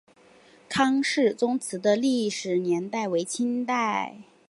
[0.67, 4.23] 康氏宗祠的历史年代为清代。